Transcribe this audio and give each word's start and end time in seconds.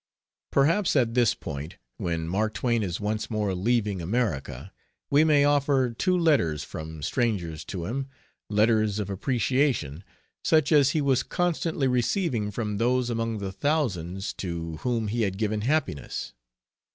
Perhaps 0.49 0.95
at 0.95 1.13
this 1.13 1.35
point, 1.35 1.77
when 1.97 2.27
Mark 2.27 2.55
Twain 2.55 2.81
is 2.81 2.99
once 2.99 3.29
more 3.29 3.53
leaving 3.53 4.01
America, 4.01 4.73
we 5.11 5.23
may 5.23 5.45
offer 5.45 5.91
two 5.91 6.17
letters 6.17 6.63
from 6.63 7.03
strangers 7.03 7.63
to 7.65 7.85
him 7.85 8.07
letters 8.49 8.97
of 8.97 9.11
appreciation 9.11 10.03
such 10.43 10.71
as 10.71 10.89
he 10.89 11.01
was 11.01 11.21
constantly 11.21 11.87
receiving 11.87 12.49
from 12.49 12.79
those 12.79 13.11
among 13.11 13.37
the 13.37 13.51
thousands 13.51 14.33
to 14.33 14.77
whom 14.77 15.07
he 15.07 15.21
had 15.21 15.37
given 15.37 15.61
happiness. 15.61 16.33